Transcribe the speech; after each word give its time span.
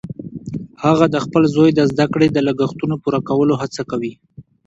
هغه 0.83 1.05
د 1.13 1.15
خپل 1.25 1.43
زوی 1.55 1.69
د 1.73 1.79
زده 1.91 2.05
کړې 2.13 2.27
د 2.31 2.37
لګښتونو 2.47 2.95
پوره 3.03 3.19
کولو 3.29 3.53
هڅه 3.61 3.81
کوي 3.91 4.13